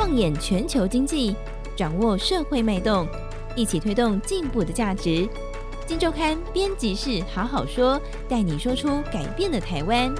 [0.00, 1.36] 放眼全球经济，
[1.76, 3.06] 掌握社会脉动，
[3.54, 5.28] 一起推动进步的价值。
[5.86, 10.10] 金周刊编辑室好好说，带你说出改变的台湾。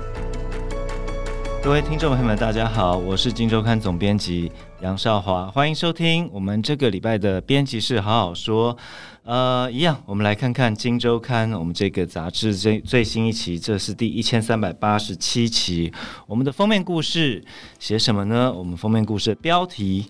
[1.63, 4.51] 各位听众朋友们，大家好，我是金周刊总编辑
[4.81, 8.75] 杨少华，欢迎收听我们这个礼拜的编辑室好好说。
[9.25, 15.93] 呃，一样，我们来看看金周刊我们这个杂志最最新一期，这是第一千三百八十七期。
[16.27, 17.45] 我们的封面故事
[17.79, 18.51] 写什么呢？
[18.51, 20.07] 我们封面故事的标题。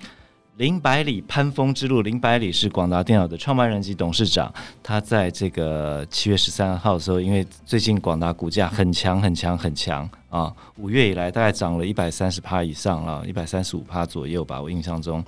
[0.56, 4.52] 林百里攀峰之路，林百里是广达电脑的创办人及董事长。
[4.82, 14.60] 他在这个七月十三号的时候，因为最近广达股价很强很强很强啊，五月以来大概涨了一百三十趴以上了，一百三十五趴左右吧。
[14.60, 15.24] 我印象中，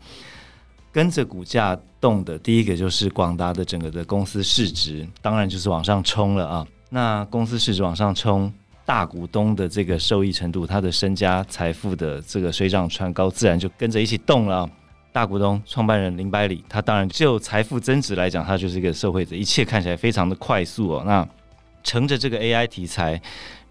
[0.92, 6.66] 跟着股价动的第一个就是广达的整个的公司市值，当然就是往上冲了啊。
[6.90, 8.52] 那公司市值往上冲，
[8.84, 14.68] 大股东的这个受益程度，他的身家财富的这个水涨船高，自然就跟着一起动了。
[15.12, 19.36] 大股东、创办人林百里，他当然就财富增值来讲，他就是一个受惠者。
[19.36, 21.02] 一切看起来非常的快速哦。
[21.04, 21.28] 那
[21.84, 23.20] 乘着这个 AI 题材，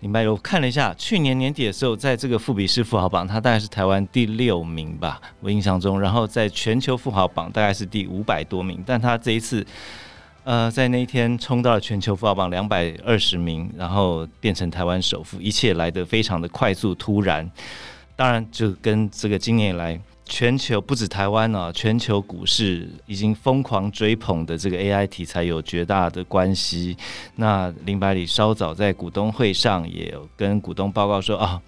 [0.02, 6.00] 林百里我看了一下，去年年底的时候，在这个富比士富豪榜，他大概是台湾第六名吧，我印象中。
[6.00, 9.66] 然后在全球富豪榜大概是第五百多名，但他这一次，
[10.44, 17.50] 呃，在那一天冲到了全球富豪榜两百二十名，然后变成台湾首富，一切来得非常的快速突然。
[18.16, 20.00] 当然，就跟这个今年以来。
[20.31, 26.95] 全球不止台湾啊，全球股市已经疯狂追捧的这个 AI 题材有绝大的关系。
[27.35, 31.61] 那林百里稍早在股东会上也有跟股东报告说啊，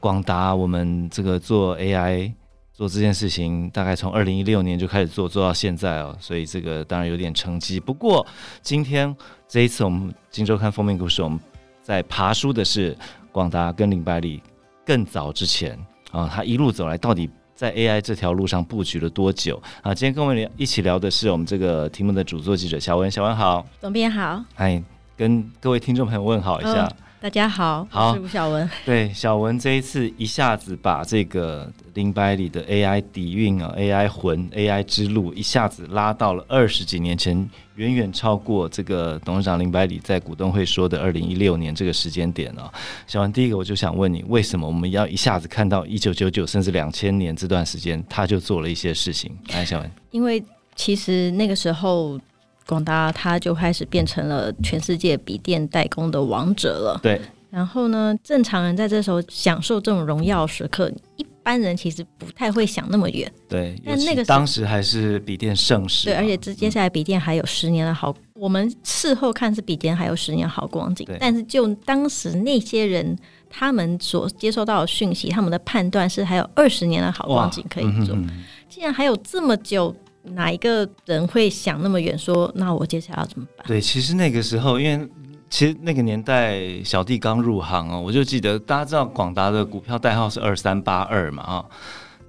[0.00, 2.32] 广达我们这个做 AI
[2.72, 7.78] 做这件事情，大概从二零一六年就开始做，做到现在哦，所以这个当然有点成绩。
[7.78, 8.26] 不过
[8.62, 9.14] 今天
[9.46, 11.38] 这一次我们金周刊封面故事，我们
[11.82, 12.96] 在爬梳的是
[13.30, 14.42] 广达跟林百里
[14.86, 15.78] 更早之前
[16.12, 17.28] 啊，他一路走来到底。
[17.56, 19.92] 在 AI 这条路上布局了多久啊？
[19.94, 24.80] 今天跟我们一起聊的是我们这个题目的主作记者小文，小文好，总编好，哎，
[25.16, 26.84] 跟各位听众朋友问好一下。
[26.84, 28.68] 哦大家好，好，我是吴小文。
[28.84, 42.70] 对，小文这一次一下子把这个林百里的 AI 底蕴啊，AI 魂，AI 之路一下子拉到了二十几年前，远远超过这个董事长林百里在股东会说的二零一六年这个时间点啊。
[43.06, 49.34] 小文，第一个我就想问你，为什么我们要一下子看到一九九九甚至两千年这段时间，他就做了一些事情？
[49.54, 50.44] 来，小文，因为
[50.76, 52.20] 其实那个时候。
[52.66, 57.00] 广达它就开始变成了全世界笔电代工的王者了。
[57.02, 63.32] 对，然后呢，正常人在这时候享受这种荣耀时刻，一般人其实不太会想那么远。
[63.48, 66.06] 对，但那个当时还是笔电盛世。
[66.06, 71.06] 对，而且这接下来笔电还有十年的好，嗯、我们事后看是笔电还有十年好光景。
[71.20, 73.16] 但是就当时那些人
[73.48, 78.16] 他们所接收到的讯息，他们的判断是还有二十年的好光景可以做。
[78.16, 79.94] 嗯、既然还有这么久。
[80.34, 82.16] 哪一个人会想那么远？
[82.18, 83.66] 说那我接下来要怎么办？
[83.66, 85.08] 对，其实那个时候，因为
[85.48, 91.64] 其实那个年代小弟刚入行哦，我就记得大家知道广达的股票代号是二三八二嘛啊，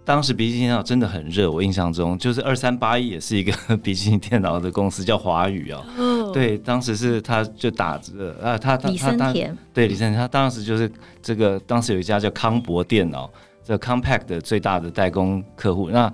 [0.06, 10.90] 当时笔记电脑真的很热，我印象中就是二三八一也是一个 笔记电脑的公司叫华宇哦，哦对，当时是他就打着啊，他他李森田对李森田，他当时就是
[11.22, 13.30] 这个当时有一家叫康博电脑，
[13.64, 16.14] 这个 Compaq 的最大的代工客户那。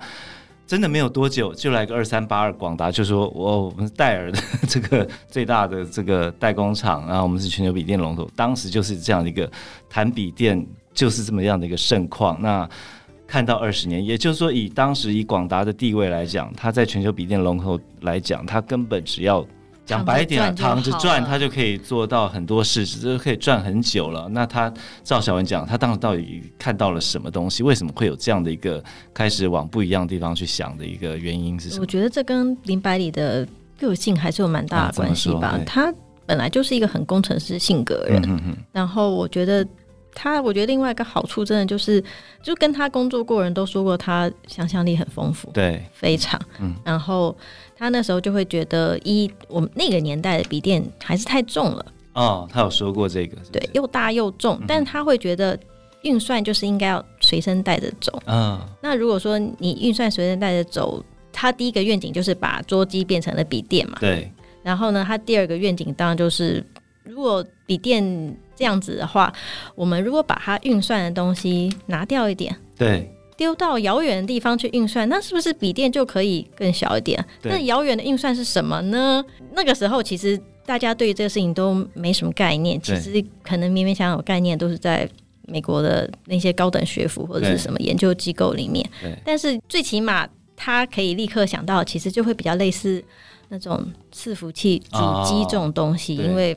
[0.66, 4.38] 真的没有多久，就来个二三八二广达，就说我我们是戴尔的
[4.68, 8.28] 这个最大的这个代工厂，然后我们是全球笔电龙头。
[8.34, 9.50] 当时就是这样的一个
[9.88, 12.40] 谈笔电，就是这么样的一个盛况。
[12.40, 12.68] 那
[13.26, 19.46] 看到二十年，也就是说，以当时以广达的地位来讲，它在全球笔电龙头来讲，它根本只要。
[19.86, 24.28] 讲白一点啊，躺着赚，他就可以做到很多事，就可以赚很久了。
[24.30, 24.72] 那他
[25.02, 27.62] 赵小文讲，他当时到底看到了什么东西？
[27.62, 31.82] 为什么会有这样的一个开始往不一样的地方去想的一个原因是什么？
[31.82, 33.46] 我觉得这跟林百里的
[33.78, 35.60] 个性还是有蛮大的关系吧。
[35.66, 35.92] 他
[36.26, 39.66] 本来就是一个很工程师性格的人，嗯、哼哼然后我觉得
[40.14, 42.02] 他，我觉得另外一个好处真的就是，
[42.42, 47.36] 就跟他工作过人都说过，他想象力很丰富，对，非常，嗯，然后。
[47.76, 51.84] 他那时候就会觉得，一我们那个年代的笔电还是太重了。
[52.12, 53.50] 哦，他有说过这个是是？
[53.50, 55.58] 对，又大又重，嗯、但他会觉得
[56.02, 58.16] 运算就是应该要随身带着走。
[58.26, 63.98] 嗯、哦，那如果说你运算随身带着走，他第一个愿景就是把桌机变成了笔电嘛。
[64.00, 64.30] 对。
[64.62, 66.64] 然后呢，他第二个愿景当然就是，
[67.02, 68.04] 如果笔电
[68.56, 69.32] 这样子的话，
[69.74, 72.54] 我们如果把它运算的东西拿掉一点。
[72.76, 73.10] 对。
[73.36, 77.22] 丢到遥远的地方去运算，那是不是笔电就可以更小一点？
[77.42, 79.24] 对那遥远的运算是什么呢？
[79.54, 83.10] 那个时候其实大家对于这个事情都没什么概念，其实
[83.42, 85.08] 可能勉勉强强有概念都是在
[85.48, 88.88] 美国的那些高等学府或者是什么研究机构里面。
[89.24, 93.02] 但是最起码他可以立刻想到，其实就会比较类似
[93.48, 93.84] 那种
[94.14, 96.56] 伺服器主机这种东西，哦、因为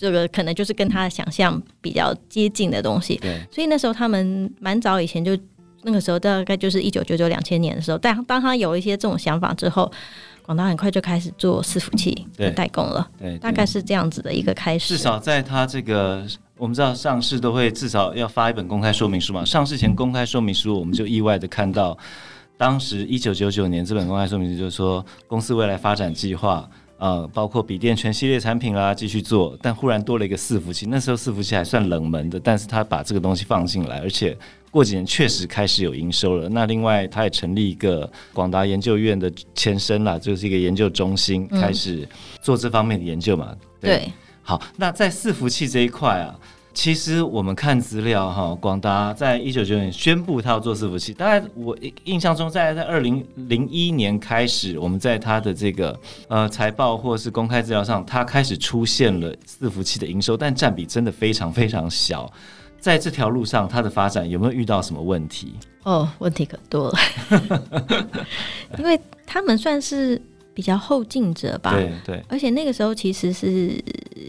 [0.00, 3.16] 这个可能就是跟他的想象比较接近的东西。
[3.16, 5.36] 对所以那时候他们蛮早以前就
[5.82, 9.92] 那个时候大概就是一九九九两千年的时候，但当他有一些这种想法之后。
[10.42, 14.96] 广达很快就开始做伺服器的代工了，对，对，大概是这样子的一个开始。
[14.96, 16.26] 至少在他这个，
[16.56, 19.44] 我们知道上市都会至少要发一本公开说明书嘛。
[19.44, 21.96] 上市前公开说明书，我们就意外的看到，
[22.56, 26.68] 当时一九九九年这本公开说明书就是说，公司未来发展计划，
[27.00, 29.58] 呃，包括笔电全系列产品啦，继续做。
[29.60, 34.38] 但忽然多了一个伺服器，那时候伺服器还算冷门的，但是他把这个东西放进来，而且。
[34.72, 36.48] 过几年确实开始有营收了。
[36.48, 42.08] 那另外，他也成立一个广达研究院的前身啦，就是一个研究中心，开始
[42.40, 43.48] 做这方面的研究嘛。
[43.50, 44.12] 嗯、对，对，
[44.42, 46.38] 好，那在伺服器这一块啊，
[46.80, 55.94] 其实我们看资料哈，广达在一九九九年宣布他要做伺服器，大概我印象中在在二零零一年开始，我们在他的这个
[56.28, 62.32] 呃财报或是公开资料上，他开始出现了伺服器的营收，但占比真的非常非常小。
[62.78, 65.52] 在这条路上，它的发展有没有遇到什么问题？
[65.82, 66.98] 哦，问题可多了，
[68.78, 70.18] 因为他们算是
[70.54, 71.74] 比较后进者吧。
[71.74, 72.24] 对对。
[72.26, 73.78] 而且那个时候其实是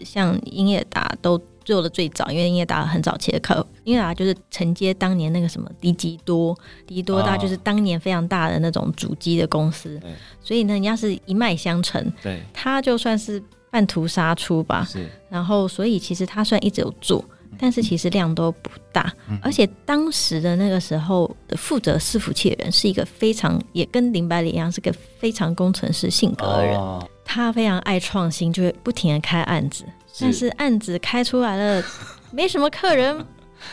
[0.04, 6.56] 像英业达都做的最早，因为英业达很早期的客，英业达就是承接当年那个什么迪吉多，
[6.86, 9.98] 迪吉多大就是当年非常大的那种主机的公司。
[10.04, 10.08] 哦、
[10.42, 14.86] 所以呢，人家是一脉相承，对，他就算是半途杀出吧。
[14.88, 15.08] 是。
[15.28, 17.24] 然后，所以其实他算一直有做。
[17.58, 19.12] 但是其实量都不大，
[19.42, 26.80] 而且当时的那个时候的负责伺服器的人是一个非常也跟林百里一样是个非常工程师性格的人，
[27.22, 29.84] 他非常爱创新，就会不停的开案子，
[30.20, 31.82] 但是案子开出来了，
[32.32, 33.24] 没什么客人买，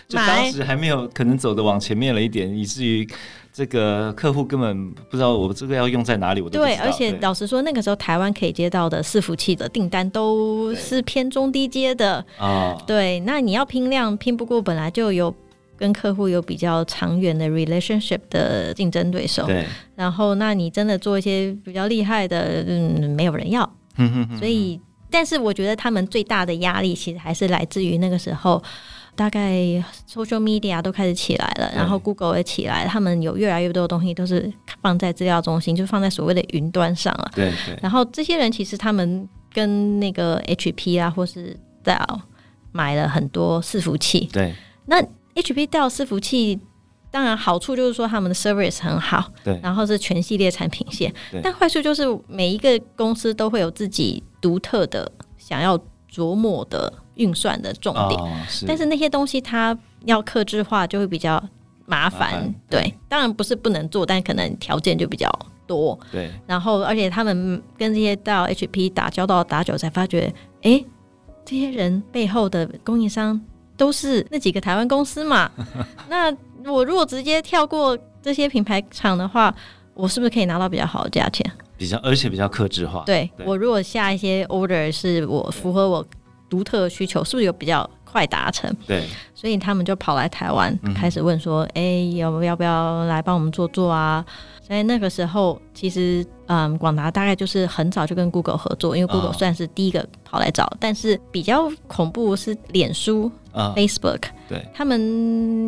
[0.07, 3.07] 就当时还没有可能走的往前面了一点，以至于。
[3.51, 6.59] 这个客户根本不知道我这个要用在哪里，我都。
[6.59, 12.77] 对，而且老实说，那个时候台湾可以接到的伺服器的订单都是偏中低阶的啊。
[12.85, 15.33] 对，那你要拼量拼不过，本来就有
[15.75, 19.45] 跟客户有比较长远的 relationship 的竞争对手。
[19.47, 19.65] 对。
[19.95, 23.69] 然后，那你真的做一些比较厉害的，嗯，没有人要。
[24.37, 28.61] 所以，但是我觉得他们最大的压力其实还是来自于那个时候。
[29.15, 29.51] 大概
[30.09, 34.49] social media 都开始起来了，然后 Google 也起来，他们有越来越多的东西都是
[34.81, 37.29] 放在资料中心，就放在所谓的云端上了。
[37.35, 37.77] 对对。
[37.81, 41.53] 然后这些人其实他们跟那个 HP 啊，或是
[41.83, 42.21] Dell
[42.71, 44.29] 买了很多伺服器。
[44.31, 44.55] 对。
[44.85, 45.01] 那
[45.35, 46.57] HP Dell 伺服器
[47.11, 49.59] 当然好处就是说他们的 service 很好，对。
[49.61, 51.13] 然后是全系列产品线，
[51.43, 55.79] 但坏处就是每一个公司都会有自己独特的想要
[56.11, 56.91] 琢磨的。
[57.19, 61.33] 运算的重点，哦、是，但是那些东西它要克制化就会比较
[61.85, 62.31] 麻烦。
[62.31, 65.29] 麻烦对，对，当然不是不能做，但可能条件就比较
[65.67, 65.99] 多。
[66.13, 70.85] 对，然后而且他们跟这些到 HP 打交道打久，才发觉，哎、欸，
[71.43, 73.37] 这些人背后的供应商
[73.75, 75.51] 都是那几个台湾公司嘛。
[76.07, 76.33] 那
[76.71, 79.53] 我如果直接跳过这些品牌厂的话，
[79.93, 81.45] 我是不是可以拿到比较好的价钱？
[81.79, 83.01] 比较，而且比较克制化。
[83.07, 86.05] 对，对我如果下一些 order 是我符合我。
[86.49, 88.75] 独特的需求是不是有比较快达成？
[88.87, 89.03] 对，
[89.35, 94.25] 所以他们就跑来台湾，开始问说：“哎、嗯欸，要要不要来帮我们做做啊？”
[94.65, 100.63] 所以那个时候，其实嗯，广达大概就是很早就跟 Google 合作，因为 Google 算是第一个跑来找。
[100.63, 104.99] 哦、但是比较恐怖是脸书、哦、Facebook，对，他们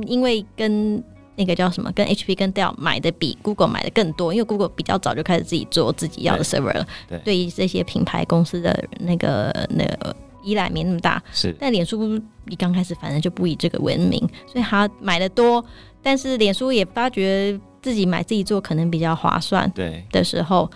[0.08, 0.98] 因为跟
[1.36, 6.88] 那个叫什么，跟 HP 跟 Dell 买的比 Google 买的更多，因为 Google 比较早就开始自己做自己要的 server 了。
[7.08, 10.16] 对，对于这些品牌公司的那个那个。
[10.44, 12.20] 依赖没那么大，是，但脸书
[12.50, 14.20] 一刚开始反正就不以这个闻名，
[14.52, 15.64] 所以他买的多，
[16.02, 20.68] 但是脸书也发觉自己买自己做可能比较划算，对的时候，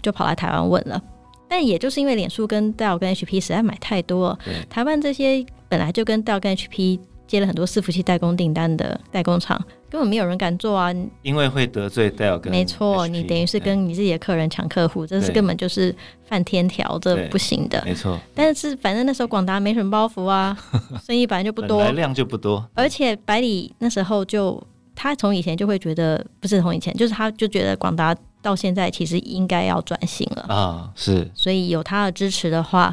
[0.00, 0.98] 就跑来台湾问了，
[1.46, 4.38] 但也就是因为脸书跟 Dell 跟 HP 实在买太多了，
[4.70, 6.98] 台湾这些本来就跟 Dell 跟 HP。
[7.30, 9.56] 接了很多伺服器代工订单的代工厂，
[9.88, 10.92] 根本没有人敢做啊！
[11.22, 15.94] 因为会得罪 Dell 跟没错，你等于是跟你自己的客人抢客户，这是根本就是
[16.24, 17.80] 犯天条，这不行的。
[17.84, 20.58] 没错，但是反正那时候广达没什么包袱啊，
[21.06, 22.68] 生意本来就不多，量就不多。
[22.74, 24.60] 而且百里那时候就
[24.96, 31.30] 他从以前就会觉得，不是从以前，就是他就觉得广达到现在其实应该要转型了啊，是。
[31.32, 32.92] 所以有他的支持的话，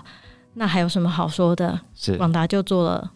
[0.54, 1.82] 那还有什么好说的？
[1.96, 3.12] 是广达就做了。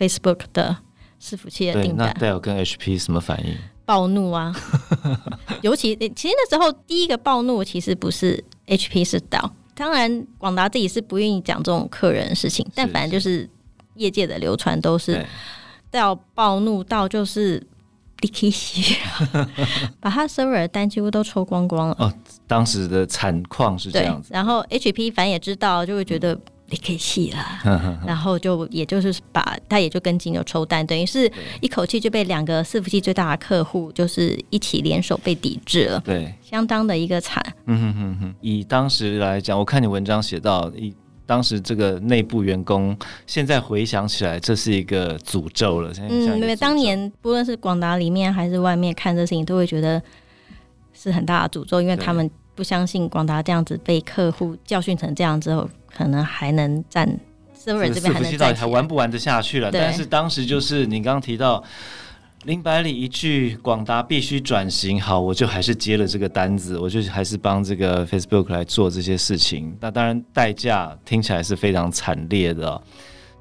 [0.00, 0.74] Facebook 的
[1.20, 3.54] 伺服器的订单，那 Dell 跟 HP 什么反应？
[3.84, 4.54] 暴怒啊！
[5.60, 9.50] 尤其其实那时候第一个暴怒其实不是 HP，是 Dell。
[9.74, 13.48] 当然，广达自己是不愿意讲这种客人的事情，但反正就是
[13.96, 15.26] 业界的流传都是
[15.90, 17.66] 到暴怒到就是。
[18.20, 18.96] 立刻洗，
[19.98, 21.96] 把他 server 的单几乎都抽光光了。
[21.98, 22.12] 哦，
[22.46, 24.28] 当时的惨况是这样子。
[24.30, 26.38] 然后 HP 反正也知道，就会觉得
[26.70, 36.00] 立刻洗了， 然后就也就是把他也就跟金牛抽单，等于是一口气就被两个伺服器最大的客户就是一起联手被抵制了。
[36.04, 37.44] 对，相当的一个惨。
[37.66, 38.34] 嗯哼哼哼。
[38.40, 40.94] 以当时来讲，我看你文章写到以。
[41.26, 45.92] 当时这个内部员工，现在回想起来，这是一个诅咒了。
[46.00, 50.02] 嗯，因为当年不论是广达里面还是外面看这事情，都会觉得
[50.92, 52.28] 是很大的诅咒，因为他们
[52.60, 57.08] 不相信广达这样子被客户教训成这样之后，可能还能站
[57.58, 59.70] server 这边还能站，还玩不玩得下去了？
[59.72, 61.64] 但是当时就是你刚刚提到。
[62.44, 69.76] 林百里一句广达必须转型，好，我就还是接了这个单子，我就还是帮这个 Facebook 来做这些事情。
[69.78, 72.82] 那当然代价听起来是非常惨烈的哦。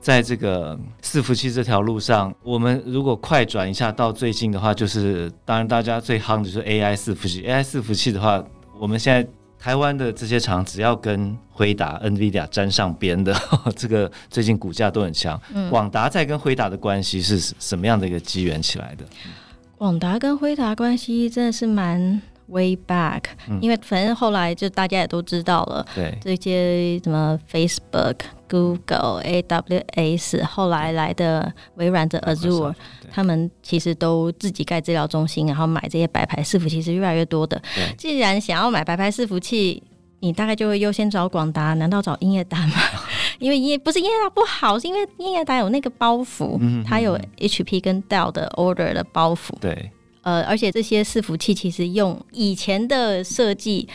[0.01, 7.43] 在这个伺服器这条路上，我们如果快转一下到最近的话，就是当然大家最夯的就是 AI 伺服器。
[7.43, 8.43] AI 伺服器的话，
[8.79, 9.29] 我们现在。
[9.61, 15.37] 台湾的这些厂，只要跟辉达、NVIDIA 沾上边的，呵 呵这个最近股价都很强。
[15.69, 19.03] 广、嗯、达在跟辉达的关系是什么样的一个机缘起来的？
[19.77, 22.21] 广达跟辉达关系真的是蛮。
[22.47, 28.15] Way back，、嗯、因为反正后来就大家也都知道了，对这些什么 Facebook、
[28.49, 32.73] Google、AWS，后来来的微软的 Azure，
[33.11, 37.61] 他们其实都自己盖资料中心，然后买这些白牌伺服器是越来越多的。
[37.97, 39.81] 既然想要买白牌伺服器，
[40.19, 42.73] 你大概就会优先找广达，难道找英业达吗？
[43.39, 49.57] 因为英业不是英业达不好，是因为英业达有那个包袱，嗯、它有 HP 跟 Dell 的 order 的包袱。
[49.61, 49.91] 对。
[50.21, 53.87] 呃，而且这些伺服器其实用以前的设计，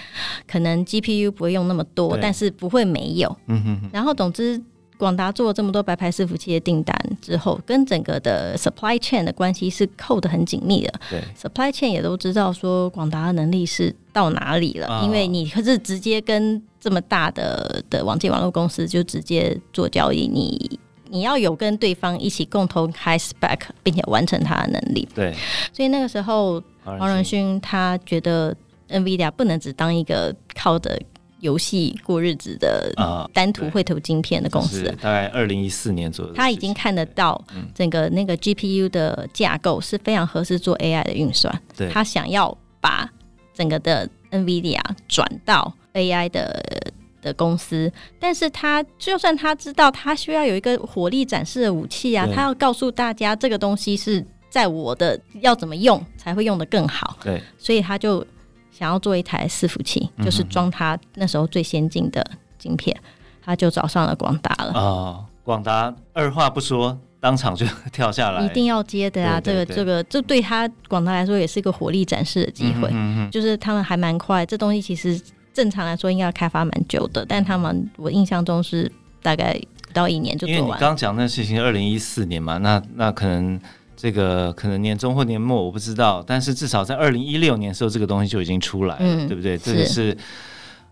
[0.46, 3.36] 可能 GPU 不会用那么多，但是不会没有。
[3.46, 3.90] 嗯哼哼。
[3.92, 4.60] 然后，总之，
[4.96, 10.94] 广达做了这么多白牌伺服器的订单之后，跟整个的 supply chain 的关系是扣得很紧密的。
[11.10, 20.78] 对，supply chain 也都知道说广达的能力是到哪里了，哦、因为你可是直接跟这么大的的网际网络公司就直接做交易，你。
[21.14, 25.08] 你要有跟对方一起共同开 spec，并且完成它的能力。
[25.14, 25.32] 对，
[25.72, 28.52] 所以那个时候，黄仁勋他觉得
[28.88, 31.00] NVIDIA 不能只当一个靠着
[31.38, 32.92] 游戏过日子的
[33.32, 34.82] 单图绘图晶片的公司。
[35.00, 37.40] 大概二零一四年左右，他已经看得到
[37.72, 41.62] 整个那个 GPU 的架构是非常合适做 AI 的运算。
[41.76, 43.08] 对，他想要把
[43.54, 46.92] 整个的 NVIDIA 转到 AI 的。
[47.24, 47.90] 的公司，
[48.20, 57.16] 但是他就算他知道他需要有一个火力展示的武器啊，他要告诉大家这个东西是在我的要怎么用才会用得更好。
[57.24, 58.24] 对，所以他就
[58.70, 62.24] 想要做一台伺服器，就是装他那时候最先进的
[62.58, 62.94] 晶片，
[63.42, 64.72] 他就找上了广达了。
[64.74, 69.40] 哦，广达二话不说，当场就 跳下来，一定要接的啊！
[69.40, 72.90] 对对对，这个这个，这对他广达来说也是一个火力展示的机会。
[72.92, 75.20] 嗯，就是他们还蛮快，这东西其实。
[75.54, 78.90] 正常来说应该要开发蛮久的，但他们我印象中是
[79.22, 80.62] 大概不到一年就做完。
[80.62, 83.58] 因为你刚讲那事情，二零一四年嘛，那那可能
[83.96, 89.56] 这个可能年终或年末我不知道，但是至少在二零一六年的时候，这个东西就已经出来了，嗯、对不对？
[89.56, 90.16] 这个是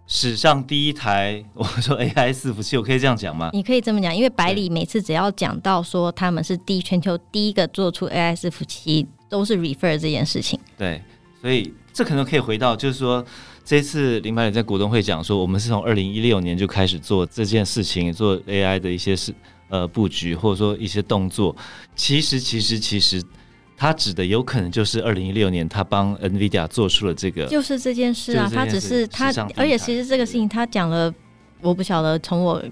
[0.06, 3.50] 史上第一台， 我说 AI 伺服器，我可以这样讲吗？
[3.52, 10.58] 你可以这么讲，因为百里每次只要讲到说他们是第全球第一个做出 AI 伺服器，都是 refer 这件事情。
[10.78, 11.02] 对，
[11.40, 13.24] 所以这可能可以回到，就是说。
[13.64, 19.32] 这次林百里在股东会讲说，我们是从二零一六年就开始做这件事情，做 AI 的一些事
[19.68, 21.54] 呃布局，或者说一些动作。
[21.94, 23.22] 其实，其实，其实，
[23.76, 28.50] 他指的有可能就是二零一六年他帮 NVIDIA 做出了这个，就是这件事啊。
[28.52, 31.12] 他只是他，而且其实这个事情他讲了，
[31.60, 32.62] 我不晓得从我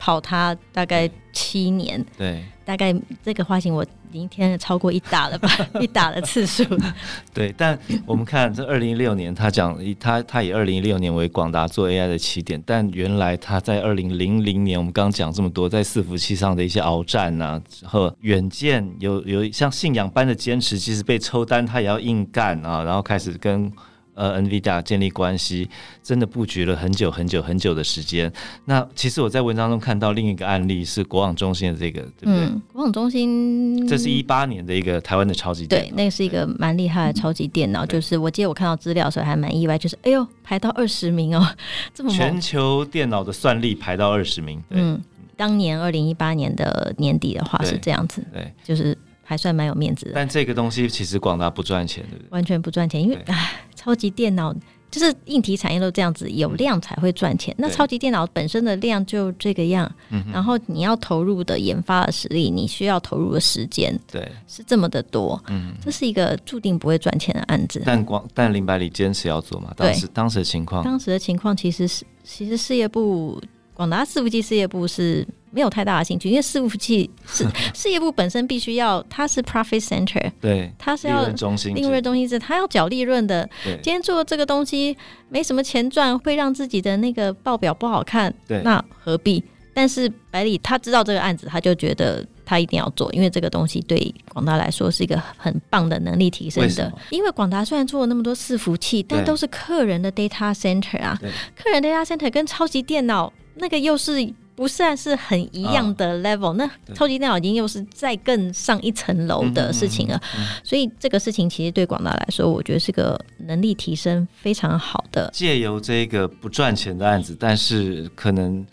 [0.00, 2.92] 跑他大概七年，对，大概
[3.22, 3.86] 这个花型我。
[4.12, 5.48] 已经听了超过一打了吧，
[5.80, 6.64] 一打的次数。
[7.32, 23.72] 对，但我们看这二零一六年，他讲他他以二零一六年为广达做 AI 的起点，但原来他在二零零零年，我们刚刚讲这么多，在伺服器上的一些鏖战啊，和远见有有像信仰般的坚持，即使被抽单，他也要硬干啊，然后开始跟。
[24.20, 25.66] 呃，NVIDIA 建立关系
[26.02, 28.30] 真的布局了很久很久很久的时间。
[28.66, 32.40] 那其实我在文章中看到另一个案例是国网中心的这个，对不对？
[32.40, 37.86] 嗯，国网中心，这是一八年的一个台湾的超级电脑，对，那个是一个蛮厉害的超级电脑。
[37.86, 41.48] 就是我记得我看到资料的时候还蛮意外，就是哎呦，排到二十名哦，
[41.94, 44.62] 这么全球电脑的算力排到二十名。
[44.68, 45.00] 嗯，
[45.34, 48.94] 当年二零一八年的年底的话是这样子，对，就是。
[49.30, 52.26] 还算蛮有面子的，但这个东西其实广达不赚钱，对不对？
[52.30, 54.52] 完全不赚钱，因为唉，超级电脑
[54.90, 57.54] 就是硬体产业都这样子，有量才会赚钱。
[57.56, 59.88] 那超级电脑本身的量就这个样，
[60.32, 65.40] 然后你要投入的研发的实力，你需要投入的时间，对，是这么的多。
[65.46, 67.80] 嗯，这是一个注定不会赚钱的案子。
[67.86, 69.72] 但广但林百里坚持要做嘛？
[69.76, 73.40] 当时当时的情况，当时的情况其实是，其实事业部
[73.74, 75.24] 广达伺服器事业部是。
[75.52, 83.48] 没有太大的兴趣，因为伺服器是 事业部本身必须要，它是 profit center， 对，它是要利润中心，利润中心是它要缴利润的。
[83.82, 84.96] 今天做这个东西
[85.28, 89.42] 没什么钱赚，会让自己的那个报表不好看，对，那何必？
[89.72, 96.92] 但是百里他知道这个案子，他就觉得他一定要做，因为这个东西对广达来说是一个很棒的能力提升的。
[97.10, 101.18] 因为广达虽然做了那么多伺服器，但都是客人的 data center 啊，
[101.56, 104.32] 客人 data center 跟超级电脑那个又是。
[104.54, 115.30] 不算是很一样的 level，、哦、那超级电脑已经又是再更上一层楼的事情了，嗯嗯嗯、所以这个事情其实对广大来说，我觉得是个能力提升非常好的。
[115.32, 118.66] 借由这个不赚钱的案子，但是可能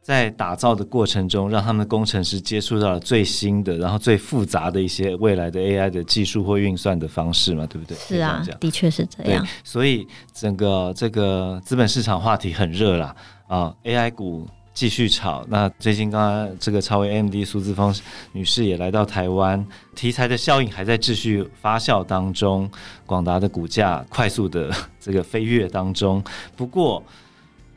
[0.00, 7.94] 在打造的过程中，让他们的工程师接触到了最新的，然后最复杂的一些未来的 AI 的技术或运算的方式嘛，对不对？
[7.98, 9.46] 是啊，的确是这样。
[9.62, 13.14] 所以整个这个资本市场话题很热啦。
[13.48, 14.48] 啊，AI 股。
[14.76, 15.42] 继续炒。
[15.48, 17.94] 那最近刚刚这个超威 MD 苏志峰
[18.32, 22.70] 女士也来到台湾，题材的效应还在继续发酵当中，
[23.06, 26.22] 广达的股价快速的 这个飞跃当中。
[26.54, 27.02] 不过，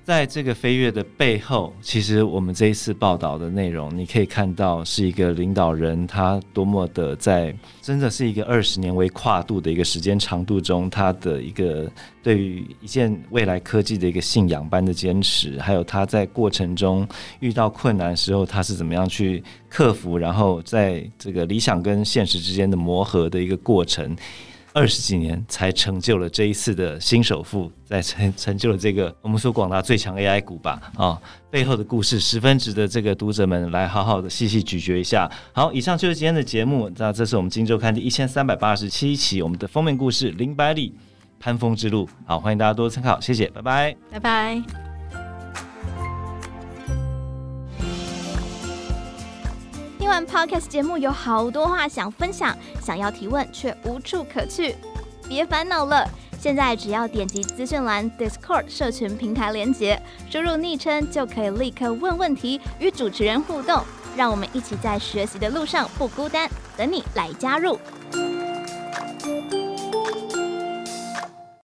[0.10, 11.88] 在这个飞跃的背后，其实我们这一次报道的内容，你可以看到是一个领导人他多么的在，真的是一个二十年为跨度的一个时间长度中，他的一个
[12.24, 17.08] 对于一件未来科技的一个信仰般的坚持，还有他在过程中
[17.40, 24.16] 遇到困难时候，他是怎么样去克服，然后在这个理想跟现实之间的磨合的一个过程。
[24.80, 31.22] 二十几年才成就了这一次的新首富，在 成成就了这个我们说广大最强 AI 股吧啊、
[31.52, 35.30] 背后的故事十分值得这个读者们来好好的细细咀嚼一下。
[35.52, 40.96] 好，以上就是今天的节目，那这是我们今周刊第一千三百八十七期我们的封面故事林百里
[41.42, 42.08] 攀峰之路。
[42.26, 44.89] 好，欢迎大家多多参考，谢谢，拜拜，拜拜。
[50.10, 54.76] 听完 Podcast 节目有好多话想分享，想要提问却无处可去，
[55.28, 56.04] 别烦恼了。
[56.40, 63.84] 现在只要点击资讯栏 Discord 社群平台连接，输入昵称就可以立刻问问题，与主持人互动。
[64.18, 67.80] 让我们一起在学习的路上不孤单，等你来加入。